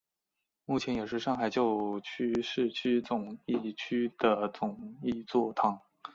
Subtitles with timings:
[0.65, 5.79] 目前也是上海教区市区总铎区的总铎座堂。